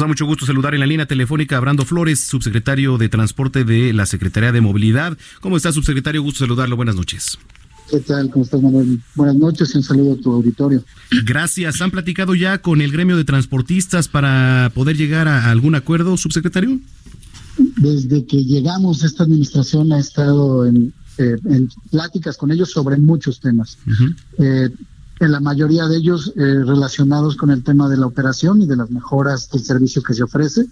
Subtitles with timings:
[0.00, 3.92] Da mucho gusto saludar en la línea telefónica a Brando Flores, subsecretario de Transporte de
[3.92, 5.16] la Secretaría de Movilidad.
[5.40, 6.22] ¿Cómo está, subsecretario?
[6.22, 6.76] Gusto saludarlo.
[6.76, 7.38] Buenas noches.
[7.90, 8.30] ¿Qué tal?
[8.30, 9.00] ¿Cómo estás, Manuel?
[9.14, 10.84] Buenas noches y un saludo a tu auditorio.
[11.24, 11.82] Gracias.
[11.82, 16.80] ¿Han platicado ya con el gremio de transportistas para poder llegar a algún acuerdo, subsecretario?
[17.58, 23.40] Desde que llegamos, esta administración ha estado en, eh, en pláticas con ellos sobre muchos
[23.40, 23.76] temas.
[24.38, 24.70] eh,
[25.20, 28.76] en la mayoría de ellos eh, relacionados con el tema de la operación y de
[28.76, 30.64] las mejoras del servicio que se ofrece.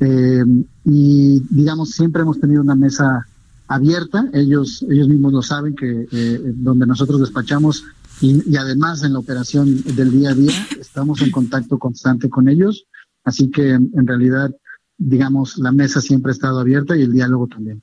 [0.00, 0.44] Eh,
[0.84, 3.26] y digamos, siempre hemos tenido una mesa
[3.68, 7.84] abierta, ellos, ellos mismos lo saben, que eh, donde nosotros despachamos
[8.20, 12.48] y, y además en la operación del día a día estamos en contacto constante con
[12.48, 12.86] ellos,
[13.24, 14.50] así que en realidad,
[14.98, 17.82] digamos, la mesa siempre ha estado abierta y el diálogo también.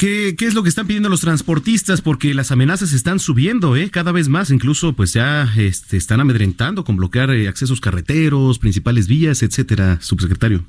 [0.00, 2.00] ¿Qué, ¿Qué, es lo que están pidiendo los transportistas?
[2.00, 3.90] Porque las amenazas están subiendo, ¿eh?
[3.90, 9.08] Cada vez más, incluso pues ya este, están amedrentando con bloquear eh, accesos carreteros, principales
[9.08, 10.64] vías, etcétera, subsecretario.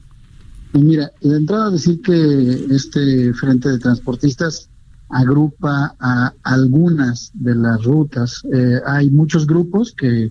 [0.74, 4.68] Mira, de entrada decir que este frente de transportistas
[5.08, 8.44] agrupa a algunas de las rutas.
[8.54, 10.30] Eh, hay muchos grupos que,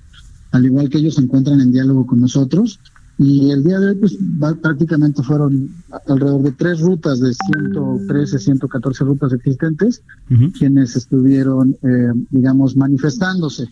[0.52, 2.78] al igual que ellos, se encuentran en diálogo con nosotros.
[3.22, 5.68] Y el día de hoy, pues va, prácticamente fueron
[6.08, 10.52] alrededor de tres rutas de 113, 114 rutas existentes, uh -huh.
[10.58, 13.68] quienes estuvieron, eh, digamos, manifestándose.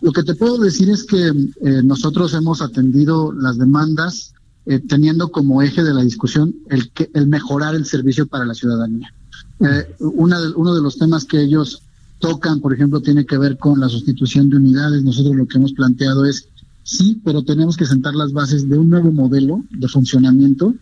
[0.00, 4.32] Lo que te puedo decir es que eh, nosotros hemos atendido las demandas
[4.66, 8.54] eh, teniendo como eje de la discusión el, que, el mejorar el servicio para la
[8.54, 9.12] ciudadanía.
[9.60, 11.82] Eh, una de, uno de los temas que ellos
[12.18, 15.02] tocan, por ejemplo, tiene que ver con la sustitución de unidades.
[15.02, 16.48] Nosotros lo que hemos planteado es,
[16.84, 20.74] sí, pero tenemos que sentar las bases de un nuevo modelo de funcionamiento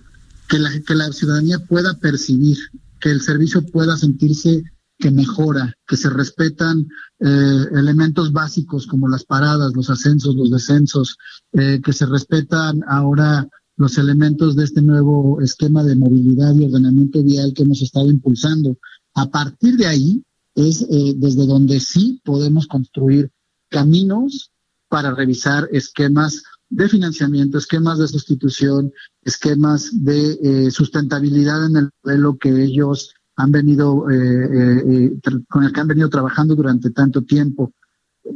[0.49, 2.59] que la, que la ciudadanía pueda percibir,
[3.01, 4.65] que el servicio pueda sentirse
[4.99, 6.87] que mejora, que se respetan
[7.19, 11.17] eh, elementos básicos como las paradas, los ascensos, los descensos,
[11.53, 17.21] eh, que se respetan ahora los elementos de este nuevo esquema de movilidad y ordenamiento
[17.23, 18.77] vial que hemos estado impulsando.
[19.15, 20.23] A partir de ahí
[20.55, 23.31] es eh, desde donde sí podemos construir
[23.71, 24.52] caminos
[24.93, 28.93] para revisar esquemas de financiamiento, esquemas de sustitución,
[29.23, 35.81] esquemas de eh, sustentabilidad en el modelo que ellos han venido, eh, con el que
[35.81, 37.73] han venido trabajando durante tanto tiempo.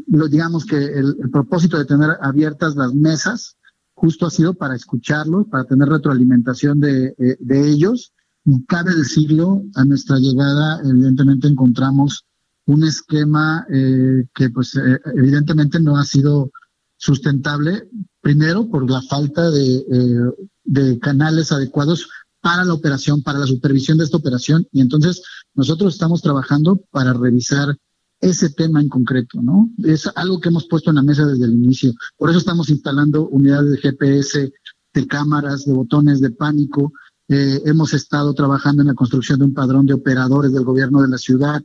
[0.07, 3.59] Digamos que el, el propósito de tener abiertas las mesas
[3.93, 8.15] justo ha sido para escucharlos, para tener retroalimentación de, eh, de ellos.
[8.47, 12.25] Y cabe decirlo, a nuestra llegada, evidentemente encontramos
[12.67, 16.51] un esquema eh, que, pues, eh, evidentemente no ha sido
[16.97, 17.89] sustentable,
[18.21, 20.33] primero por la falta de,
[20.65, 22.09] de canales adecuados
[22.41, 24.67] para la operación, para la supervisión de esta operación.
[24.73, 25.23] Y entonces
[25.55, 27.77] nosotros estamos trabajando para revisar
[28.21, 29.71] ese tema en concreto, ¿no?
[29.85, 31.93] Es algo que hemos puesto en la mesa desde el inicio.
[32.17, 34.53] Por eso estamos instalando unidades de GPS,
[34.95, 36.93] de cámaras, de botones de pánico.
[37.29, 41.09] Eh, hemos estado trabajando en la construcción de un padrón de operadores del gobierno de
[41.09, 41.63] la ciudad.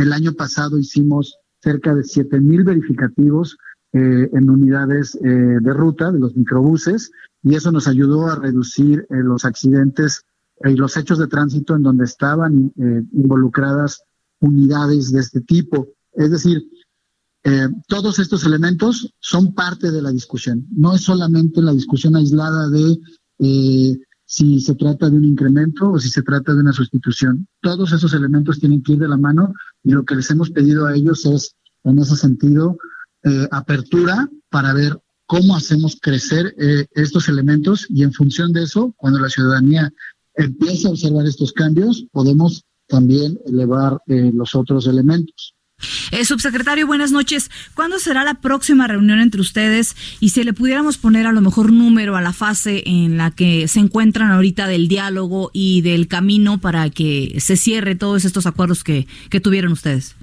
[0.00, 3.56] El año pasado hicimos cerca de siete mil verificativos
[3.92, 5.28] eh, en unidades eh,
[5.60, 7.10] de ruta de los microbuses
[7.42, 10.22] y eso nos ayudó a reducir los accidentes
[10.64, 12.72] y los hechos de tránsito en donde estaban
[13.12, 14.02] involucradas
[14.40, 15.88] unidades de este tipo.
[16.12, 16.62] Es decir,
[17.42, 20.66] eh, todos estos elementos son parte de la discusión.
[20.70, 22.98] No es solamente la discusión aislada de
[23.38, 23.98] eh,
[24.30, 27.48] si se trata de un incremento o si se trata de una sustitución.
[27.60, 29.52] Todos esos elementos tienen que ir de la mano
[29.82, 32.78] y lo que les hemos pedido a ellos es, en ese sentido,
[33.24, 34.96] eh, apertura para ver
[35.26, 39.92] cómo hacemos crecer eh, estos elementos y en función de eso, cuando la ciudadanía
[40.34, 45.56] empieza a observar estos cambios, podemos también elevar eh, los otros elementos.
[46.10, 47.50] Eh, subsecretario, buenas noches.
[47.74, 49.96] ¿Cuándo será la próxima reunión entre ustedes?
[50.20, 53.68] Y si le pudiéramos poner a lo mejor número a la fase en la que
[53.68, 58.84] se encuentran ahorita del diálogo y del camino para que se cierre todos estos acuerdos
[58.84, 60.14] que, que tuvieron ustedes.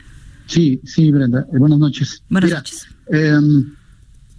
[0.45, 1.45] Sí, sí, Brenda.
[1.53, 2.23] Eh, buenas noches.
[2.29, 2.87] Buenas Mira, noches.
[3.11, 3.39] Eh,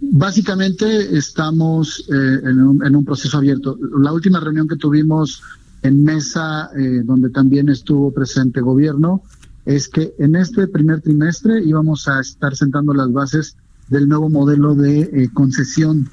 [0.01, 3.77] básicamente estamos eh, en, un, en un proceso abierto.
[3.99, 5.41] La última reunión que tuvimos
[5.81, 9.23] en mesa, eh, donde también estuvo presente gobierno,
[9.69, 13.55] es que en este primer trimestre íbamos a estar sentando las bases
[13.87, 16.09] del nuevo modelo de eh, concesión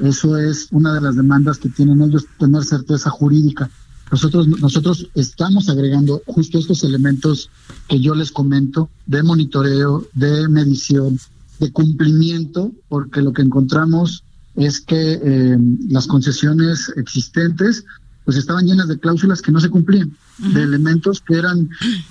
[0.00, 3.70] Eso es una de las demandas que tienen ellos, tener certeza jurídica.
[4.10, 7.48] Nosotros, nosotros estamos agregando justo estos elementos
[7.88, 11.18] que yo les comento de monitoreo, de medición,
[11.60, 14.24] de cumplimiento, porque lo que encontramos
[14.56, 15.58] es que eh,
[15.88, 17.84] las concesiones existentes
[18.26, 20.12] pues estaban llenas de cláusulas que no se cumplían,
[20.52, 21.70] de elementos que eran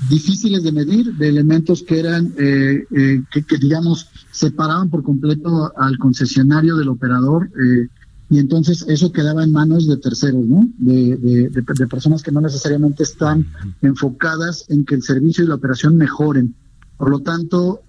[0.09, 5.97] difíciles de medir, de elementos que eran, eh, eh, que, digamos, separaban por completo al
[5.97, 7.89] concesionario del operador, eh,
[8.29, 10.69] y entonces eso quedaba en manos de terceros, ¿no?
[10.77, 13.45] De, de, de, personas que no necesariamente están
[13.81, 16.55] enfocadas en que el servicio y la operación mejoren.
[16.97, 17.81] Por lo tanto,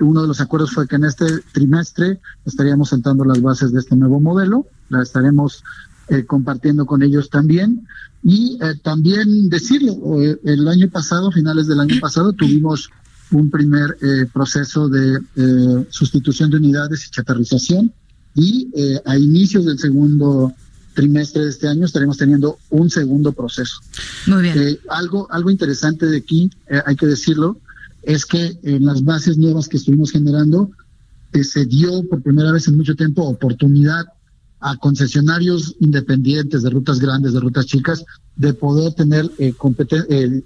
[0.00, 3.96] uno de los acuerdos fue que en este trimestre estaríamos sentando las bases de este
[3.96, 5.62] nuevo modelo, la estaremos
[6.08, 7.86] eh, compartiendo con ellos también.
[8.22, 12.90] Y eh, también decirlo, eh, el año pasado, finales del año pasado, tuvimos
[13.30, 13.96] un primer
[14.32, 15.18] proceso de
[15.88, 17.92] sustitución de unidades y chatarrización
[18.36, 18.70] y
[19.06, 20.52] a inicios del segundo
[20.94, 23.80] trimestre de este año estaremos teniendo un segundo proceso.
[24.26, 24.78] Muy bien.
[24.88, 26.48] algo, algo interesante de aquí,
[26.84, 27.58] hay que decirlo,
[28.02, 30.70] es que en las bases nuevas que estuvimos generando,
[31.42, 34.04] se dio por primera vez en mucho tiempo oportunidad
[34.64, 38.02] a concesionarios independientes de rutas grandes, de rutas chicas,
[38.34, 39.52] de poder tener eh,
[40.08, 40.42] eh,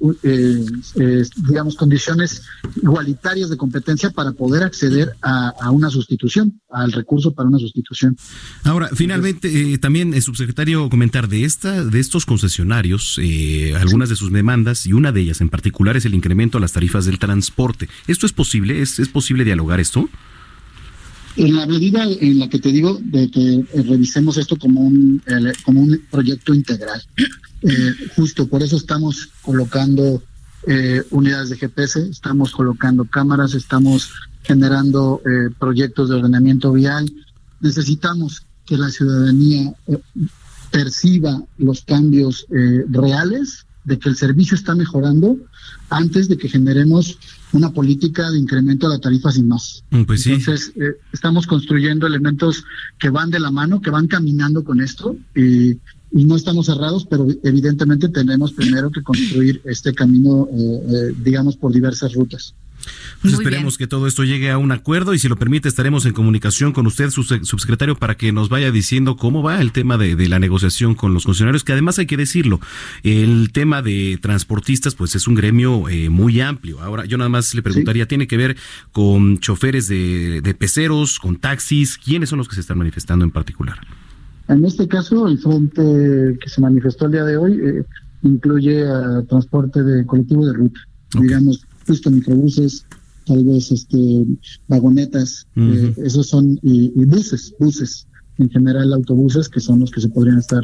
[0.97, 2.43] eh, digamos condiciones
[2.83, 8.17] igualitarias de competencia para poder acceder a, una sustitución, al recurso para una sustitución.
[8.65, 13.21] Ahora, finalmente, también el subsecretario comentar de esta, de estos concesionarios,
[13.81, 16.73] algunas de sus demandas y una de ellas en particular es el incremento a las
[16.73, 17.89] tarifas del transporte.
[18.09, 18.83] ¿Esto es posible?
[18.83, 20.09] ¿Es, es posible dialogar esto?
[21.39, 25.23] En la medida en la que te digo de que eh, revisemos esto como un,
[25.65, 27.01] como un proyecto integral,
[27.63, 30.21] eh, justo por eso estamos colocando
[30.67, 34.11] eh, unidades de GPS, estamos colocando cámaras, estamos
[34.43, 35.21] generando
[35.61, 37.09] proyectos de ordenamiento vial.
[37.61, 39.73] Necesitamos que la ciudadanía
[40.73, 42.47] perciba los cambios
[42.89, 45.37] reales de que el servicio está mejorando
[45.91, 47.19] antes de que generemos
[47.53, 49.83] una política de incremento de la tarifa sin más.
[49.91, 52.65] Mm, pues Entonces, eh, estamos construyendo elementos
[52.99, 55.71] que van de la mano, que van caminando con esto y,
[56.13, 61.57] y no estamos cerrados, pero evidentemente tenemos primero que construir este camino, eh, eh, digamos,
[61.57, 62.55] por diversas rutas.
[63.23, 66.13] Pues esperemos que todo esto llegue a un acuerdo y si lo permite estaremos en
[66.13, 70.29] comunicación con usted, su subsecretario, para que nos vaya diciendo cómo va el tema de,
[70.29, 72.61] la negociación con los funcionarios, que además hay que decirlo,
[73.03, 76.81] el tema de transportistas pues es un gremio eh, muy amplio.
[76.81, 78.57] Ahora yo nada más le preguntaría, ¿tiene que ver
[78.93, 81.99] con choferes de, peceros, con taxis?
[81.99, 83.79] ¿Quiénes son los que se están manifestando en particular?
[84.49, 87.85] En este caso, el frente que se manifestó el día de hoy eh,
[88.23, 90.81] incluye a transporte de colectivo de ruta,
[91.21, 92.85] digamos justo microbuses,
[93.27, 94.25] tal vez este
[94.69, 98.07] vagonetas, eh, esos son, y, buses, buses,
[98.37, 100.63] en general autobuses, que son los que se podrían estar,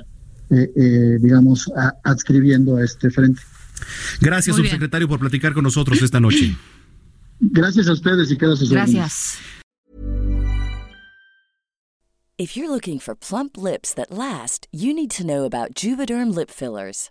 [0.51, 1.71] eh, eh, digamos,
[2.05, 3.41] adscribiendo a este frente.
[4.21, 6.57] Gracias, subsecretario, por platicar con nosotros esta noche.
[7.41, 9.39] Gracias a ustedes y quedas Gracias.
[12.37, 16.51] If you're looking for plump lips that last, you need to know about Juvederm lip
[16.51, 17.11] fillers.